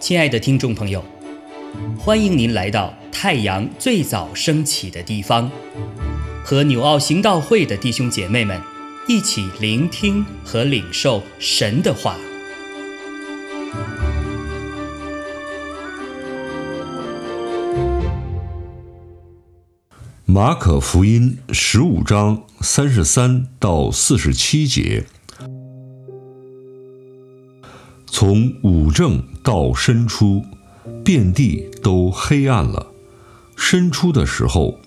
[0.00, 1.04] 亲爱的听众朋友，
[1.96, 5.48] 欢迎您来到太阳最早升起的地方，
[6.42, 8.60] 和纽奥行道会的弟兄姐妹们
[9.06, 12.16] 一起聆听和领受神的话。
[20.26, 25.04] 马可福音十五章三十三到四十七节。
[28.20, 30.44] 从五正到申初，
[31.02, 32.88] 遍地都黑暗了。
[33.56, 34.78] 申初的时候，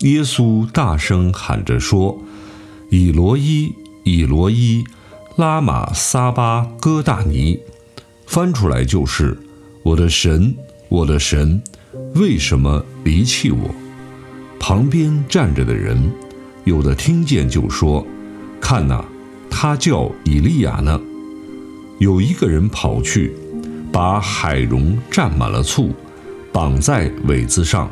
[0.00, 2.20] 耶稣大声喊着说
[2.92, 3.72] ：“以罗伊，
[4.04, 4.84] 以罗伊，
[5.38, 7.58] 拉玛撒巴哥大尼。”
[8.28, 9.40] 翻出来就是
[9.84, 10.54] ：“我的神，
[10.90, 11.62] 我的神，
[12.16, 13.70] 为什么离弃我？”
[14.60, 16.12] 旁边站着的人，
[16.64, 18.06] 有的听见就说
[18.60, 19.02] ：“看哪，
[19.48, 21.00] 他叫以利亚呢。”
[22.02, 23.32] 有一个人跑去，
[23.92, 25.94] 把海蓉蘸满了醋，
[26.52, 27.88] 绑在苇子上，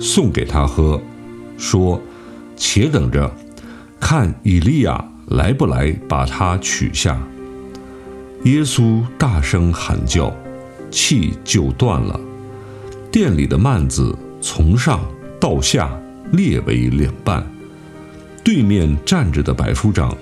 [0.00, 0.98] 送给他喝，
[1.58, 2.00] 说
[2.56, 3.30] ：“且等着，
[4.00, 7.20] 看以利亚来不来，把他取下。”
[8.44, 10.34] 耶稣大声喊叫，
[10.90, 12.18] 气就断了，
[13.12, 15.00] 店里的幔子从上
[15.38, 15.94] 到下
[16.32, 17.46] 裂为两半。
[18.42, 20.16] 对面站着的百夫长。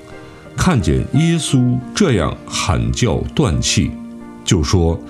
[0.69, 3.91] 看见耶稣这样喊叫断气，
[4.45, 5.01] 就说：“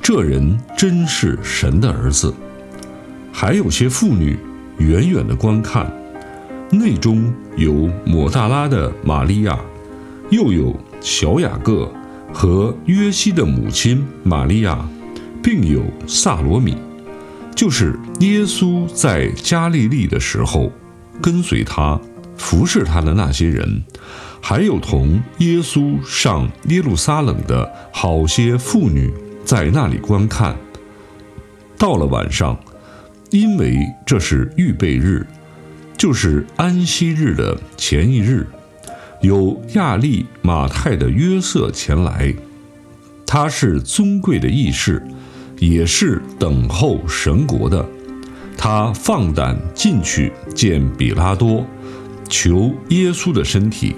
[0.00, 2.32] 这人真是神的儿子。”
[3.30, 4.38] 还有些妇女
[4.78, 5.92] 远远的观看，
[6.70, 9.58] 内中有抹大拉的玛利亚，
[10.30, 11.92] 又有小雅各
[12.32, 14.78] 和约西的母亲玛利亚，
[15.42, 16.74] 并有萨罗米，
[17.54, 20.72] 就是耶稣在加利利的时候
[21.20, 22.00] 跟随他、
[22.42, 23.82] 服侍他的那些人。
[24.44, 29.08] 还有同耶稣上耶路撒冷的好些妇女
[29.44, 30.56] 在那里观看。
[31.78, 32.58] 到了晚上，
[33.30, 35.24] 因为这是预备日，
[35.96, 38.44] 就是安息日的前一日，
[39.20, 42.34] 有亚利马太的约瑟前来，
[43.24, 45.00] 他是尊贵的义士，
[45.58, 47.86] 也是等候神国的。
[48.58, 51.64] 他放胆进去见比拉多，
[52.28, 53.94] 求耶稣的身体。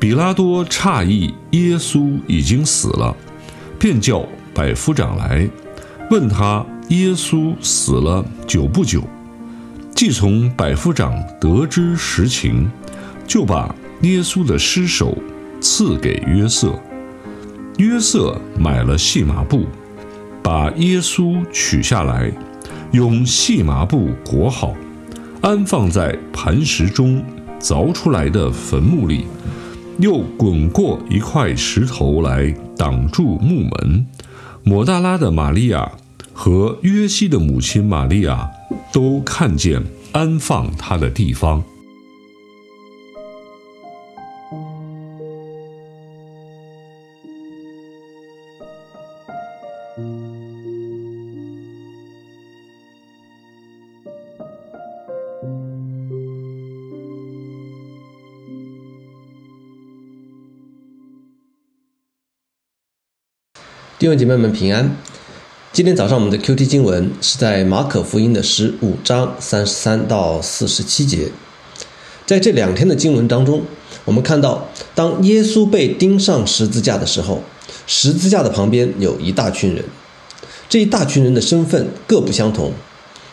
[0.00, 3.16] 比拉多诧异，耶稣已经死了，
[3.78, 4.24] 便叫
[4.54, 5.48] 百夫长来，
[6.10, 9.02] 问他耶稣死了久不久。
[9.94, 12.70] 既从百夫长得知实情，
[13.26, 15.18] 就把耶稣的尸首
[15.60, 16.78] 赐给约瑟。
[17.78, 19.66] 约瑟买了细麻布，
[20.42, 22.32] 把耶稣取下来，
[22.92, 24.74] 用细麻布裹好，
[25.40, 27.22] 安放在磐石中
[27.60, 29.26] 凿出来的坟墓里。
[29.98, 34.06] 又滚过一块石头来挡住木门，
[34.62, 35.90] 抹大拉的玛利亚
[36.32, 38.48] 和约西的母亲玛利亚
[38.92, 39.82] 都看见
[40.12, 41.64] 安放他的地方。
[63.98, 64.96] 弟兄姐妹们平安。
[65.72, 71.32] 今天早上我们的 Q T 经文是在马可福音的十五章三十三到四十七节。
[72.24, 73.62] 在这两天的经文当中，
[74.04, 77.42] 我们看到，当耶稣被钉上十字架的时候，
[77.88, 79.84] 十字架的旁边有一大群人。
[80.68, 82.72] 这一大群人的身份各不相同，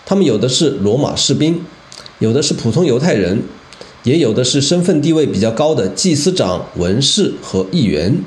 [0.04, 1.62] 他们有的是罗马士兵，
[2.18, 3.44] 有的是普通犹太人，
[4.02, 8.24] 也有的是身份地位比较高的祭司长、文士和议员。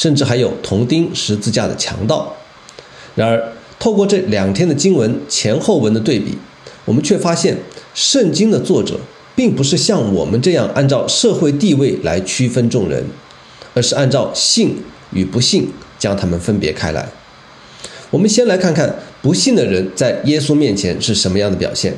[0.00, 2.34] 甚至还有铜钉十字架的强盗。
[3.14, 6.38] 然而，透过这两天的经文前后文的对比，
[6.86, 7.58] 我们却发现，
[7.92, 8.98] 圣经的作者
[9.36, 13.04] 并不是像我们这样按照社会地位来区分众人，
[13.74, 14.82] 而是按照信
[15.12, 15.68] 与不信
[15.98, 17.06] 将他们分别开来。
[18.10, 21.94] 我们先来看看不信的人在耶稣面前是什么样的表现。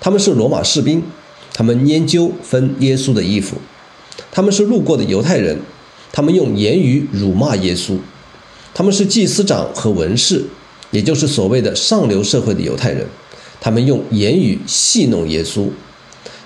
[0.00, 1.04] 他们是罗马士兵，
[1.52, 3.58] 他们研究分耶稣的衣服；
[4.32, 5.56] 他们是路过的犹太人。
[6.16, 7.98] 他们用言语辱骂耶稣，
[8.72, 10.44] 他们是祭司长和文士，
[10.92, 13.04] 也就是所谓的上流社会的犹太人。
[13.60, 15.68] 他们用言语戏弄耶稣，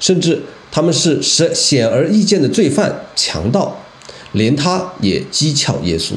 [0.00, 0.42] 甚至
[0.72, 3.84] 他们是显显而易见的罪犯、强盗，
[4.32, 6.14] 连他也讥诮耶稣。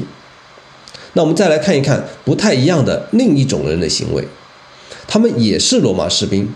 [1.12, 4.26] 那我们再来看一看不太一样的另一种人的行为，
[5.06, 6.48] 他们也是罗马士兵，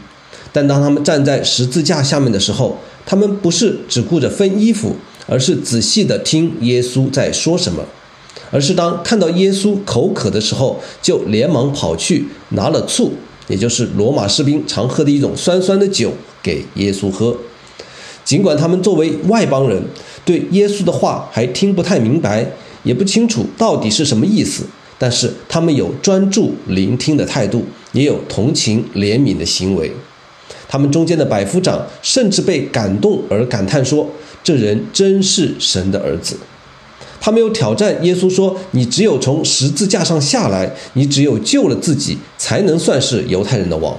[0.50, 4.96] 但当他们站在十字架下面的时候，他们不是只顾着分衣服。
[5.26, 7.84] 而是仔细地听耶稣在说什么，
[8.50, 13.12] 而是当看到耶稣口渴的时候，就连忙跑去拿了醋，
[13.48, 16.12] 也就是罗马士兵常喝的一种酸酸的酒
[16.42, 17.36] 给耶稣喝。
[18.24, 19.82] 尽管他们作为外邦人，
[20.24, 22.44] 对耶稣的话还听不太明白，
[22.82, 24.64] 也不清楚到底是什么意思，
[24.98, 29.92] 但是他们有专注聆听的态度，也有同情怜悯的行为。
[30.68, 34.08] 他们中间的百夫长甚至被感动而感叹说
[34.46, 36.36] ：“这人真是神的儿子。”
[37.20, 43.98] 他没有挑战耶稣说：“你只有从十字架上下来，你只有救了自己，才能算是犹太人的王。”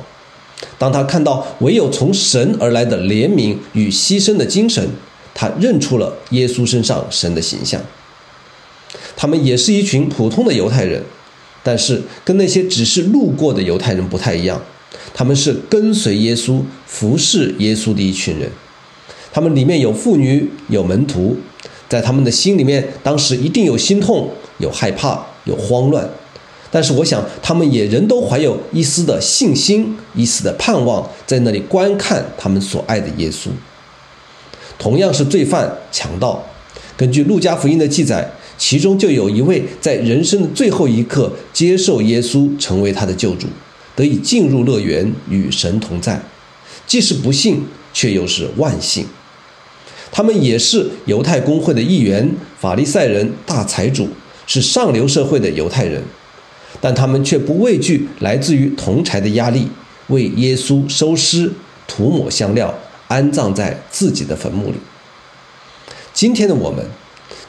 [0.79, 4.87] 当他看到唯有从神而来的怜悯与牺牲的精神，
[5.33, 7.81] 他认出了耶稣身上神的形象。
[9.17, 11.03] 他们也是一群普通的犹太人，
[11.61, 14.63] 但是跟那些只是路过的犹太人不太一样，
[15.13, 18.49] 他们是跟随耶稣、服侍耶稣的一群人。
[19.37, 21.37] 他们里面有妇女，有门徒，
[21.87, 26.09] 在他们的心里面，当时一定有心痛、有害怕、有慌乱。
[26.71, 33.49] 但是我想，他们也人都怀有一丝的信心，一丝的盼望，在那里观看他们所爱的耶稣。
[34.79, 36.43] 同样是罪犯、强盗，
[36.97, 43.45] 根据路加福音的记载，其中就有一位在人生的最后一刻接受耶稣成为他的救主，
[43.95, 46.19] 得以进入乐园与神同在，
[46.87, 47.63] 既是不幸，
[47.93, 49.05] 却又是万幸。
[50.11, 54.09] 他们也是犹太公会的一员，法利赛人、大财主，
[54.45, 56.03] 是上流社会的犹太人。
[56.79, 59.67] 但他们却不畏惧来自于铜柴的压力，
[60.09, 61.51] 为耶稣收尸、
[61.87, 62.73] 涂抹香料，
[63.07, 64.75] 安葬在自己的坟墓里。
[66.13, 66.85] 今天的我们，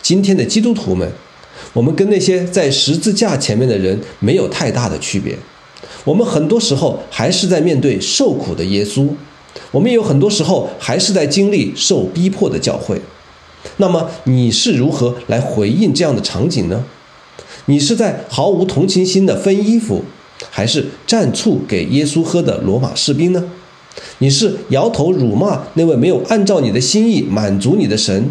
[0.00, 1.10] 今天的基督徒们，
[1.74, 5.36] 我们跟那些在十字架前面的人没有太大的区别。
[6.04, 9.08] 我们很多时候还是在面对受苦的耶稣，
[9.70, 13.00] 我们有很多时候还是在经历受逼迫的教会。
[13.78, 16.84] 那么你是如何来回应这样的场景呢？
[17.66, 20.04] 你是在毫无同情心的分衣服，
[20.50, 23.44] 还是蘸醋给耶稣喝的罗马士兵呢？
[24.18, 28.30] 你是摇头辱骂那位没有按照你的心意满足你的神，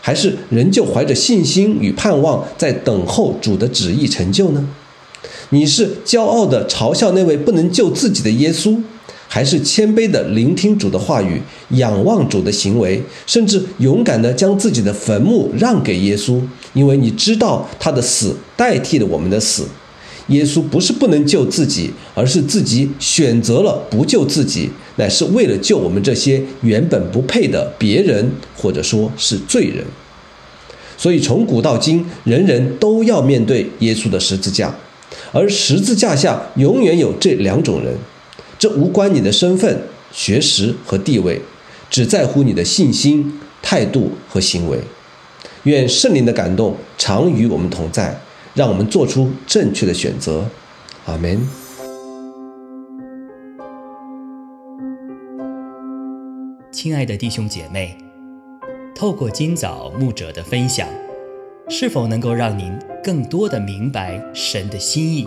[0.00, 4.68] 还是仍旧怀着信心与盼望在等候主的旨意成就呢？
[5.50, 8.80] 你是骄傲的嘲笑那位不能救自己的耶稣？
[9.36, 11.38] 还是谦卑的聆听主的话语，
[11.72, 16.40] 仰望主的行为，甚至勇敢的将自己的坟墓让给耶稣，
[16.72, 19.66] 因为你知道他的死代替了我们的死。
[20.28, 29.84] 耶稣不是不能救自己，而是自己选择了不救自己，乃是为了救我们这些原本不配的别人，或者说是罪人。
[30.96, 34.74] 所以从古到今，人人都要面对耶稣的十字架，
[35.32, 37.94] 而十字架下永远有这两种人。
[38.58, 39.82] 这无关你的身份、
[40.12, 41.42] 学识和地位，
[41.90, 44.78] 只在乎你的信心、态度和行为。
[45.64, 48.18] 愿圣灵的感动常与我们同在，
[48.54, 50.46] 让我们做出正确的选择。
[51.04, 51.46] 阿门。
[56.72, 57.96] 亲爱的弟兄姐妹，
[58.94, 60.88] 透过今早牧者的分享，
[61.68, 65.26] 是否能够让您更多的明白神的心意？